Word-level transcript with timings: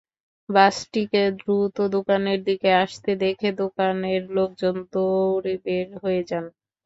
বাসটিকে 0.49 1.21
দ্রুত 1.39 1.77
দোকানের 1.95 2.39
দিকে 2.47 2.69
আসতে 2.83 3.11
দেখে 3.23 3.49
দোকানের 3.61 4.21
লোকজন 4.37 4.75
দৌড়ে 4.93 5.53
বের 5.65 5.87
হয়ে 6.01 6.21
যান। 6.29 6.45